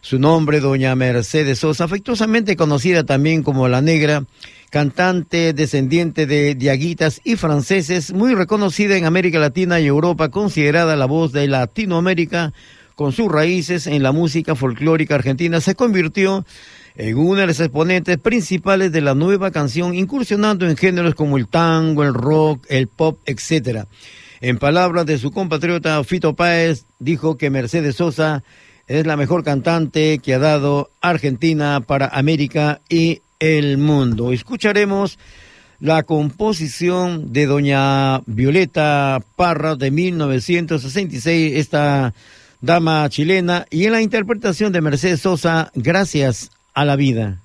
Su 0.00 0.18
nombre, 0.18 0.58
doña 0.58 0.96
Mercedes 0.96 1.60
Sosa, 1.60 1.84
afectuosamente 1.84 2.56
conocida 2.56 3.04
también 3.04 3.44
como 3.44 3.68
La 3.68 3.80
Negra, 3.80 4.24
cantante 4.70 5.52
descendiente 5.52 6.26
de 6.26 6.56
diaguitas 6.56 7.20
y 7.22 7.36
franceses, 7.36 8.12
muy 8.12 8.34
reconocida 8.34 8.96
en 8.96 9.04
América 9.04 9.38
Latina 9.38 9.78
y 9.78 9.86
Europa, 9.86 10.28
considerada 10.30 10.96
la 10.96 11.06
voz 11.06 11.30
de 11.30 11.46
Latinoamérica, 11.46 12.52
con 12.96 13.12
sus 13.12 13.30
raíces 13.30 13.86
en 13.86 14.02
la 14.02 14.10
música 14.10 14.56
folclórica 14.56 15.14
argentina, 15.14 15.60
se 15.60 15.76
convirtió 15.76 16.44
una 17.14 17.42
de 17.42 17.46
las 17.46 17.60
exponentes 17.60 18.18
principales 18.18 18.90
de 18.90 19.00
la 19.00 19.14
nueva 19.14 19.52
canción, 19.52 19.94
incursionando 19.94 20.68
en 20.68 20.76
géneros 20.76 21.14
como 21.14 21.36
el 21.36 21.46
tango, 21.46 22.02
el 22.02 22.12
rock, 22.12 22.66
el 22.68 22.88
pop, 22.88 23.20
etc. 23.24 23.84
En 24.40 24.58
palabras 24.58 25.06
de 25.06 25.18
su 25.18 25.30
compatriota 25.30 26.02
Fito 26.02 26.34
Páez, 26.34 26.86
dijo 26.98 27.36
que 27.36 27.50
Mercedes 27.50 27.96
Sosa 27.96 28.42
es 28.88 29.06
la 29.06 29.16
mejor 29.16 29.44
cantante 29.44 30.18
que 30.18 30.34
ha 30.34 30.38
dado 30.40 30.90
Argentina 31.00 31.80
para 31.80 32.08
América 32.08 32.80
y 32.88 33.22
el 33.38 33.78
mundo. 33.78 34.32
Escucharemos 34.32 35.20
la 35.78 36.02
composición 36.02 37.32
de 37.32 37.46
doña 37.46 38.22
Violeta 38.26 39.22
Parra 39.36 39.76
de 39.76 39.92
1966, 39.92 41.58
esta 41.58 42.12
dama 42.60 43.08
chilena, 43.08 43.66
y 43.70 43.84
en 43.84 43.92
la 43.92 44.02
interpretación 44.02 44.72
de 44.72 44.80
Mercedes 44.80 45.20
Sosa, 45.20 45.70
Gracias 45.76 46.50
a 46.78 46.84
la 46.84 46.94
vida. 46.94 47.42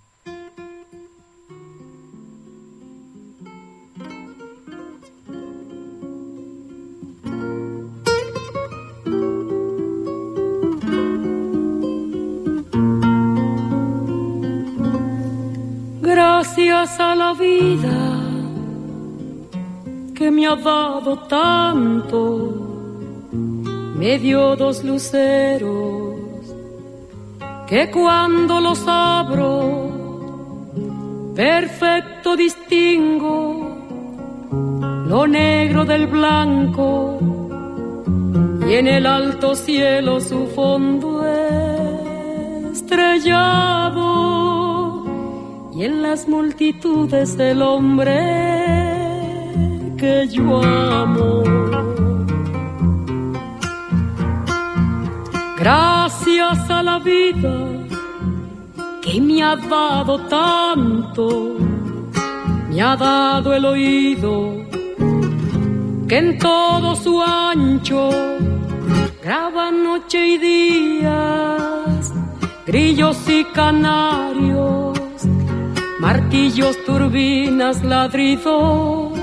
Gracias 16.02 17.00
a 17.00 17.16
la 17.16 17.34
vida 17.34 17.90
que 20.14 20.30
me 20.30 20.46
ha 20.46 20.56
dado 20.56 21.18
tanto, 21.28 22.22
me 23.96 24.20
dio 24.20 24.56
dos 24.56 24.84
luceros 24.84 26.13
que 27.74 27.90
cuando 27.90 28.62
los 28.62 28.88
abro, 28.88 29.90
perfecto 31.36 32.36
distingo 32.36 33.76
lo 35.08 35.26
negro 35.26 35.84
del 35.84 36.06
blanco 36.06 37.18
y 38.70 38.76
en 38.76 38.88
el 38.88 39.08
alto 39.08 39.56
cielo 39.56 40.22
su 40.22 40.46
fondo 40.56 41.26
estrellado 42.72 44.04
y 45.74 45.84
en 45.84 46.04
las 46.04 46.28
multitudes 46.28 47.36
del 47.38 47.64
hombre 47.64 48.20
que 49.98 50.28
yo 50.28 50.62
amo. 50.64 51.42
Gracias 55.58 56.23
a 56.52 56.84
la 56.84 57.00
vida 57.00 57.56
que 59.02 59.22
me 59.22 59.42
ha 59.42 59.56
dado 59.56 60.20
tanto, 60.28 61.56
me 62.70 62.82
ha 62.82 62.96
dado 62.98 63.54
el 63.54 63.66
oído 63.66 64.54
que 66.08 66.18
en 66.18 66.38
todo 66.38 66.96
su 66.96 67.22
ancho 67.22 68.10
graba 69.24 69.72
noche 69.72 70.28
y 70.28 70.38
días, 70.38 72.14
grillos 72.66 73.18
y 73.30 73.46
canarios, 73.46 75.00
martillos, 76.00 76.76
turbinas, 76.86 77.84
ladridos, 77.84 79.18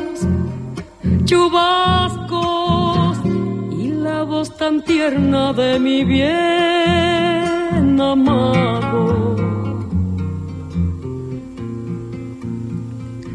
chubascos 1.24 2.70
la 4.02 4.22
voz 4.22 4.56
tan 4.56 4.82
tierna 4.82 5.52
de 5.52 5.78
mi 5.78 6.04
bien 6.04 7.09
amado. 8.00 9.36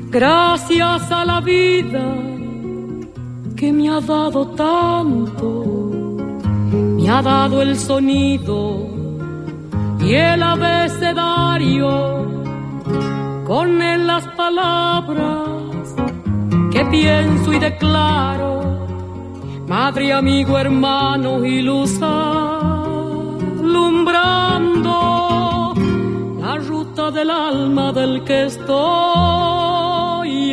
Gracias 0.10 1.12
a 1.12 1.26
la 1.26 1.42
vida 1.42 2.06
que 3.56 3.72
me 3.74 3.90
ha 3.90 4.00
dado 4.00 4.48
tanto, 4.48 5.48
me 6.72 7.10
ha 7.10 7.22
dado 7.22 7.62
el 7.62 7.78
sonido 7.78 8.88
y 10.00 10.14
el 10.14 10.42
abecedario, 10.42 11.90
con 13.46 13.82
él 13.82 14.08
las 14.08 14.26
palabras 14.30 15.96
que 16.72 16.86
pienso 16.86 17.54
y 17.54 17.60
declaro 17.60 18.46
madre, 19.68 20.14
amigo, 20.14 20.58
hermano 20.58 21.46
y 21.46 21.62
la 26.40 26.58
ruta 26.58 27.12
del 27.12 27.30
alma 27.30 27.92
del 27.92 28.24
que 28.24 28.46
estoy 28.46 28.74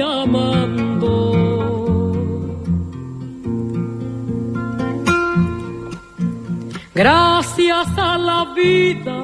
amando. 0.01 1.13
Gracias 6.95 7.89
a 7.97 8.19
la 8.19 8.53
vida 8.55 9.19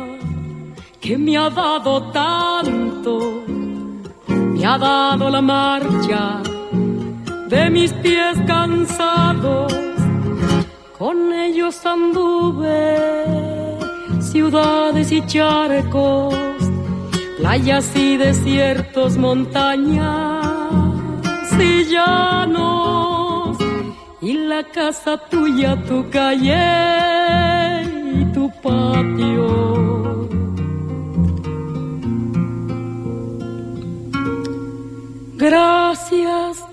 que 1.01 1.19
me 1.19 1.37
ha 1.37 1.51
dado 1.51 2.03
tanto, 2.13 3.43
me 4.27 4.65
ha 4.67 4.79
dado 4.79 5.29
la 5.31 5.43
marcha 5.43 6.41
de 7.49 7.71
mis 7.71 7.93
pies 7.95 8.37
cansados, 8.47 9.73
con 10.99 11.33
ellos 11.33 11.85
anduve 11.85 13.58
ciudades 14.31 15.11
y 15.13 15.25
charcos, 15.27 16.35
playas 17.39 17.95
y 17.97 18.17
desiertos, 18.17 19.17
montañas 19.17 20.47
y 21.59 21.85
llanos, 21.85 23.59
y 24.21 24.33
la 24.35 24.63
casa 24.65 25.19
tuya, 25.31 25.83
tu 25.85 26.09
calle 26.11 27.83
y 28.21 28.25
tu 28.33 28.51
patio. 28.63 30.29
Gracias 35.37 36.65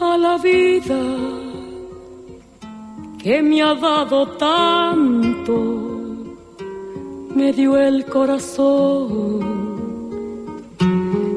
a 0.00 0.16
la 0.16 0.38
vida 0.38 1.02
que 3.22 3.42
me 3.42 3.62
ha 3.62 3.74
dado 3.74 4.26
tanto, 4.38 5.81
me 7.42 7.52
dio 7.52 7.76
el 7.76 8.04
corazón 8.04 9.40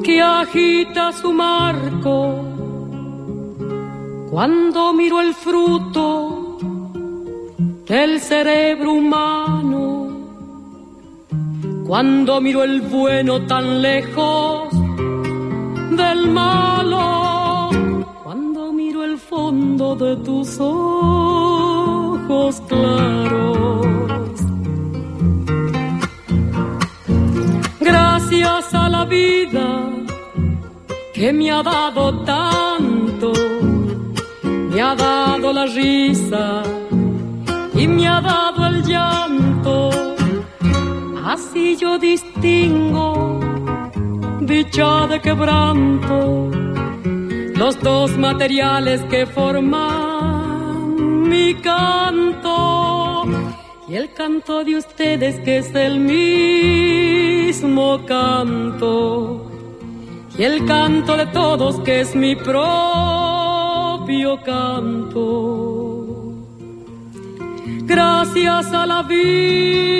que 0.04 0.22
agita 0.22 1.12
su 1.12 1.32
marco 1.32 2.16
cuando 4.30 4.92
miro 4.92 5.20
el 5.20 5.34
fruto 5.34 6.58
del 7.88 8.20
cerebro 8.20 8.92
humano, 8.92 9.82
cuando 11.88 12.40
miro 12.40 12.62
el 12.62 12.82
bueno 12.82 13.44
tan 13.46 13.82
lejos 13.82 14.68
del 16.00 16.30
malo 16.30 17.36
fondo 19.30 19.96
de 19.96 20.16
tus 20.16 20.58
ojos 20.60 22.60
claros. 22.68 24.15
A 28.72 28.88
la 28.88 29.04
vida 29.04 29.66
que 31.14 31.32
me 31.32 31.50
ha 31.50 31.62
dado 31.62 32.24
tanto, 32.24 33.32
me 34.42 34.80
ha 34.80 34.94
dado 34.94 35.52
la 35.52 35.66
risa 35.66 36.62
y 37.74 37.86
me 37.86 38.08
ha 38.08 38.20
dado 38.20 38.66
el 38.66 38.82
llanto. 38.82 39.90
Así 41.24 41.76
yo 41.76 41.96
distingo 41.98 43.40
dicha 44.40 45.06
de 45.06 45.20
quebranto, 45.20 46.50
los 47.54 47.80
dos 47.80 48.16
materiales 48.16 49.02
que 49.04 49.26
forman 49.26 49.78
mi 51.28 51.54
canto 51.54 52.75
y 53.88 53.94
el 53.94 54.12
canto 54.12 54.64
de 54.64 54.76
ustedes 54.76 55.38
que 55.40 55.58
es 55.58 55.74
el 55.74 56.00
mismo 56.00 58.04
canto 58.06 59.50
y 60.36 60.42
el 60.42 60.66
canto 60.66 61.16
de 61.16 61.26
todos 61.26 61.78
que 61.80 62.00
es 62.00 62.14
mi 62.14 62.36
propio 62.36 64.42
canto. 64.42 66.04
Gracias 67.84 68.72
a 68.72 68.86
la 68.86 69.02
vida. 69.02 69.96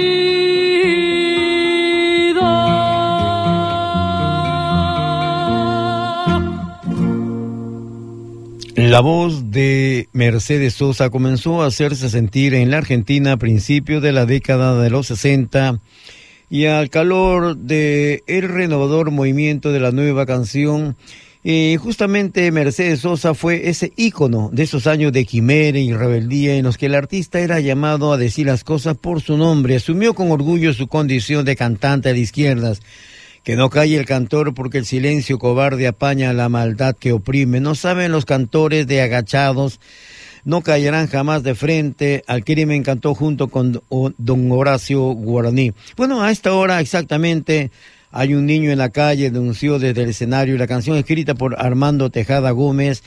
La 8.77 9.01
voz 9.01 9.51
de 9.51 10.11
Mercedes 10.13 10.75
Sosa 10.75 11.09
comenzó 11.09 11.63
a 11.63 11.67
hacerse 11.67 12.11
sentir 12.11 12.53
en 12.53 12.71
la 12.71 12.77
Argentina 12.77 13.33
a 13.33 13.37
principios 13.39 14.03
de 14.03 14.13
la 14.13 14.27
década 14.27 14.79
de 14.79 14.91
los 14.91 15.07
60 15.07 15.81
y 16.51 16.67
al 16.67 16.91
calor 16.91 17.57
de 17.57 18.23
el 18.27 18.47
renovador 18.47 19.11
movimiento 19.11 19.73
de 19.73 19.81
la 19.81 19.93
nueva 19.93 20.27
canción 20.27 20.95
y 21.43 21.77
justamente 21.77 22.53
Mercedes 22.53 23.01
Sosa 23.01 23.33
fue 23.33 23.71
ese 23.71 23.95
ícono 23.97 24.51
de 24.53 24.65
esos 24.65 24.87
años 24.87 25.11
de 25.11 25.25
quimera 25.25 25.79
y 25.79 25.95
rebeldía 25.95 26.57
en 26.57 26.65
los 26.65 26.77
que 26.77 26.87
el 26.87 26.97
artista 26.97 27.41
era 27.41 27.61
llamado 27.61 28.13
a 28.13 28.19
decir 28.19 28.47
las 28.47 28.63
cosas 28.63 28.97
por 28.99 29.23
su 29.23 29.39
nombre. 29.39 29.77
Asumió 29.77 30.13
con 30.13 30.31
orgullo 30.31 30.75
su 30.75 30.87
condición 30.87 31.47
de 31.47 31.57
cantante 31.57 32.13
de 32.13 32.19
izquierdas. 32.19 32.83
Que 33.47 33.55
no 33.55 33.71
calle 33.71 33.97
el 33.97 34.07
cantor 34.07 34.55
porque 34.55 34.79
el 34.79 34.87
silencio 34.87 35.39
cobarde 35.39 35.87
apaña 35.87 36.33
la 36.33 36.49
maldad 36.49 36.97
que 36.97 37.13
oprime. 37.13 37.61
No 37.61 37.77
saben 37.77 38.11
los 38.11 38.25
cantores 38.25 38.89
de 38.89 39.03
agachados 39.03 39.79
no 40.45 40.63
callarán 40.63 41.07
jamás 41.07 41.45
de 41.45 41.55
frente 41.55 42.25
al 42.27 42.45
crimen 42.45 42.83
cantó 42.83 43.15
junto 43.15 43.47
con 43.47 43.83
don 44.19 44.51
Horacio 44.51 45.01
Guaraní. 45.13 45.75
Bueno, 45.97 46.25
a 46.25 46.33
esta 46.33 46.55
hora 46.55 46.81
exactamente 46.81 47.71
hay 48.11 48.35
un 48.35 48.47
niño 48.47 48.73
en 48.73 48.79
la 48.79 48.89
calle, 48.89 49.31
denunció 49.31 49.79
desde 49.79 50.03
el 50.03 50.11
escenario 50.11 50.59
la 50.59 50.67
canción 50.67 50.97
escrita 50.97 51.37
por 51.37 51.55
Armando 51.57 52.11
Tejada 52.11 52.51
Gómez 52.51 53.05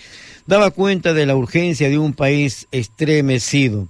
daba 0.48 0.72
cuenta 0.72 1.14
de 1.14 1.26
la 1.26 1.36
urgencia 1.36 1.90
de 1.90 1.98
un 1.98 2.14
país 2.14 2.68
estremecido. 2.72 3.90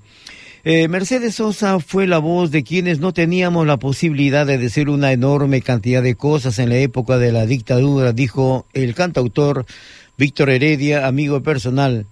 Eh, 0.66 0.90
Mercedes 0.90 1.36
Sosa 1.36 1.80
fue 1.80 2.06
la 2.06 2.18
voz 2.18 2.52
de 2.52 2.64
quienes 2.64 3.00
no 3.00 3.14
teníamos 3.14 3.66
la 3.66 3.78
posibilidad 3.78 4.46
de 4.46 4.58
decir 4.58 4.90
una 4.90 5.14
enorme 5.14 5.62
cantidad 5.62 6.04
de 6.04 6.16
cosas 6.16 6.60
en 6.60 6.68
la 6.68 6.76
época 6.76 7.18
de 7.18 7.32
la 7.32 7.46
dictadura, 7.46 8.12
dijo 8.12 8.66
el 8.74 8.94
cantautor 8.94 9.66
Víctor 10.18 10.50
Heredia, 10.50 11.08
amigo 11.08 11.42
personal. 11.42 12.08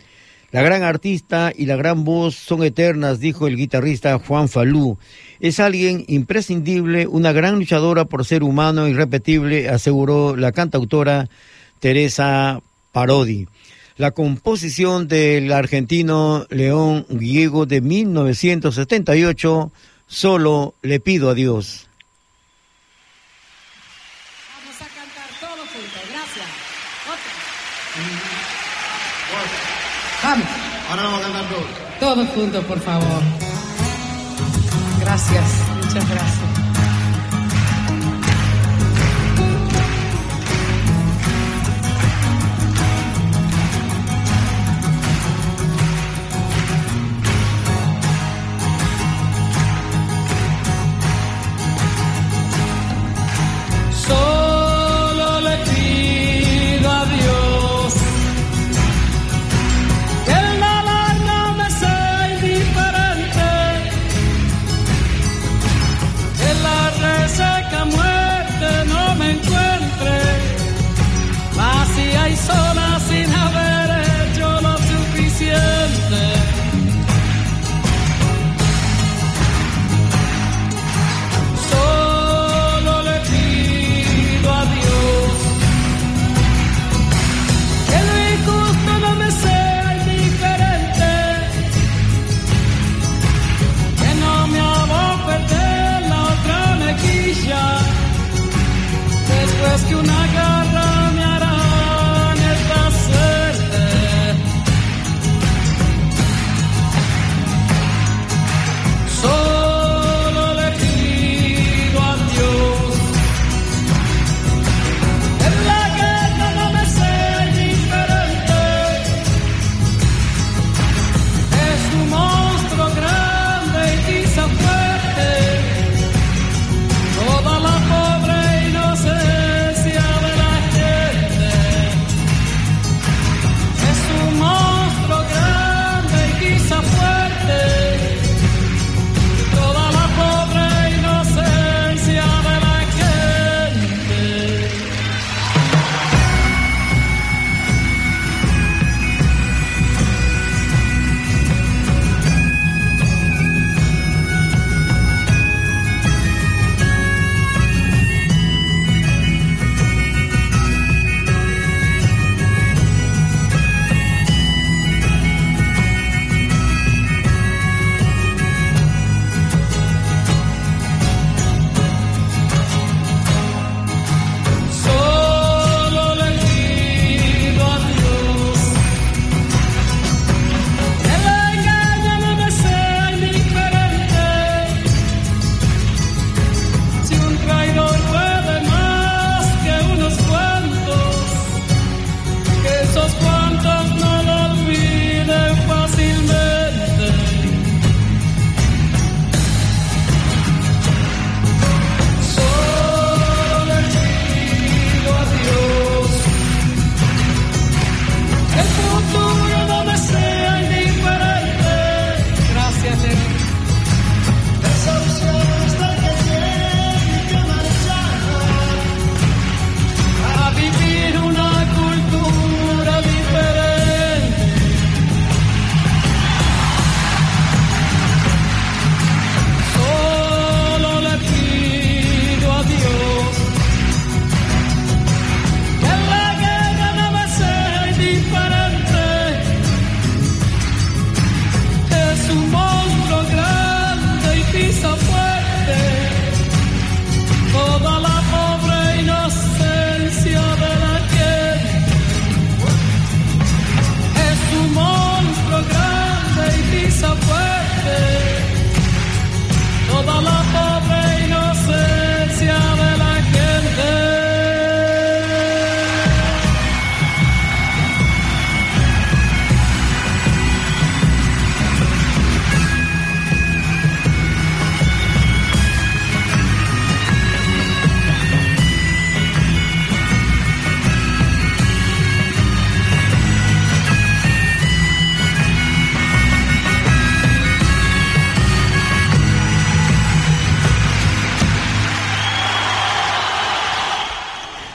La 0.51 0.61
gran 0.61 0.83
artista 0.83 1.51
y 1.53 1.65
la 1.65 1.75
gran 1.75 2.05
voz 2.05 2.35
son 2.35 2.63
eternas, 2.63 3.19
dijo 3.19 3.47
el 3.47 3.57
guitarrista 3.57 4.17
Juan 4.17 4.47
Falú. 4.47 4.97
Es 5.41 5.59
alguien 5.59 6.05
imprescindible, 6.07 7.05
una 7.05 7.33
gran 7.33 7.55
luchadora 7.55 8.05
por 8.05 8.23
ser 8.23 8.43
humano 8.43 8.87
irrepetible, 8.87 9.67
aseguró 9.67 10.37
la 10.37 10.53
cantautora 10.53 11.27
Teresa 11.81 12.61
Parodi. 12.93 13.45
La 13.97 14.11
composición 14.11 15.07
del 15.07 15.51
argentino 15.51 16.45
León 16.49 17.05
Guiego 17.09 17.65
de 17.65 17.81
1978, 17.81 19.71
Solo 20.07 20.73
le 20.81 21.01
pido 21.01 21.29
a 21.29 21.33
Dios. 21.33 21.87
Vamos 24.55 24.81
a 24.81 24.85
cantar 24.85 25.27
todos 25.39 25.67
juntos, 25.67 26.01
gracias. 26.09 26.45
Vamos. 30.23 30.47
Ahora 30.89 31.03
vamos 31.03 31.19
a 31.19 31.23
cantar 31.23 31.49
todos. 31.49 31.99
Todos 31.99 32.29
juntos, 32.29 32.65
por 32.65 32.79
favor. 32.79 33.21
Gracias, 35.01 35.45
muchas 35.81 36.09
gracias. 36.09 36.56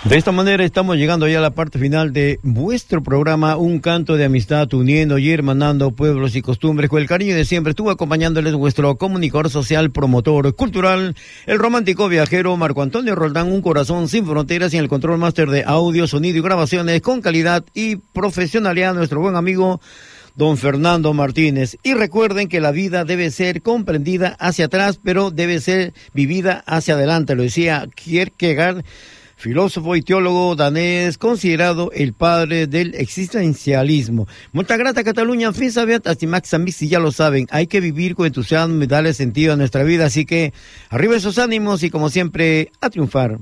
De 0.04 0.16
esta 0.16 0.32
manera 0.32 0.64
estamos 0.64 0.96
llegando 0.96 1.28
ya 1.28 1.38
a 1.38 1.40
la 1.42 1.54
parte 1.54 1.78
final 1.78 2.12
de 2.12 2.40
vuestro 2.42 3.04
programa 3.04 3.56
Un 3.56 3.78
canto 3.78 4.16
de 4.16 4.24
amistad 4.24 4.72
uniendo 4.74 5.16
y 5.16 5.30
hermanando 5.30 5.92
pueblos 5.92 6.34
y 6.34 6.42
costumbres 6.42 6.90
con 6.90 7.00
el 7.00 7.06
cariño 7.06 7.36
de 7.36 7.44
siempre. 7.44 7.70
Estuvo 7.70 7.92
acompañándoles 7.92 8.54
vuestro 8.54 8.96
comunicador 8.96 9.48
social, 9.48 9.92
promotor 9.92 10.56
cultural, 10.56 11.14
el 11.46 11.58
romántico 11.60 12.08
viajero 12.08 12.56
Marco 12.56 12.82
Antonio 12.82 13.14
Roldán, 13.14 13.52
un 13.52 13.62
corazón 13.62 14.08
sin 14.08 14.26
fronteras 14.26 14.74
y 14.74 14.78
el 14.78 14.88
control 14.88 15.18
máster 15.18 15.48
de 15.48 15.62
audio, 15.62 16.08
sonido 16.08 16.36
y 16.36 16.42
grabaciones 16.42 17.00
con 17.00 17.20
calidad 17.20 17.64
y 17.72 17.94
profesionalidad 17.94 18.94
nuestro 18.94 19.20
buen 19.20 19.36
amigo 19.36 19.80
don 20.34 20.56
Fernando 20.56 21.14
Martínez. 21.14 21.76
Y 21.84 21.94
recuerden 21.94 22.48
que 22.48 22.60
la 22.60 22.72
vida 22.72 23.04
debe 23.04 23.30
ser 23.30 23.62
comprendida 23.62 24.36
hacia 24.40 24.64
atrás, 24.64 24.98
pero 25.00 25.30
debe 25.30 25.60
ser 25.60 25.94
vivida 26.12 26.64
hacia 26.66 26.94
adelante. 26.94 27.36
Lo 27.36 27.44
decía 27.44 27.86
Kierkegaard 27.94 28.84
filósofo 29.42 29.96
y 29.96 30.02
teólogo 30.02 30.54
danés, 30.54 31.18
considerado 31.18 31.90
el 31.92 32.12
padre 32.12 32.68
del 32.68 32.94
existencialismo. 32.94 34.28
Muchas 34.52 34.78
gracias, 34.78 35.04
Cataluña. 35.04 35.52
Fin 35.52 35.70
hasta 35.76 36.26
Max 36.26 36.56
si 36.72 36.88
ya 36.88 37.00
lo 37.00 37.10
saben, 37.10 37.48
hay 37.50 37.66
que 37.66 37.80
vivir 37.80 38.14
con 38.14 38.26
entusiasmo 38.26 38.82
y 38.82 38.86
darle 38.86 39.12
sentido 39.12 39.52
a 39.52 39.56
nuestra 39.56 39.82
vida. 39.82 40.06
Así 40.06 40.24
que 40.24 40.52
arriba 40.90 41.16
esos 41.16 41.38
ánimos 41.38 41.82
y 41.82 41.90
como 41.90 42.08
siempre, 42.08 42.70
a 42.80 42.88
triunfar. 42.88 43.38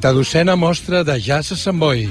32a 0.00 0.56
mostra 0.56 1.04
de 1.04 1.20
Jazz 1.20 1.52
a 1.52 1.56
Sant 1.56 1.78
Boi. 1.78 2.08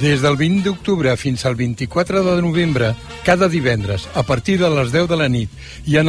Des 0.00 0.22
del 0.22 0.36
20 0.36 0.64
d'octubre 0.66 1.12
fins 1.16 1.44
al 1.46 1.54
24 1.54 2.24
de 2.24 2.42
novembre, 2.42 2.94
cada 3.22 3.48
divendres, 3.48 4.08
a 4.14 4.22
partir 4.22 4.58
de 4.58 4.70
les 4.70 4.90
10 4.90 5.06
de 5.06 5.16
la 5.16 5.28
nit, 5.28 5.50
i 5.86 5.96
en 5.96 6.08